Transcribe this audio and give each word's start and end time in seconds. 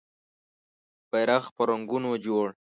بېرغ 1.09 1.43
په 1.55 1.61
رنګونو 1.69 2.11
جوړ 2.25 2.47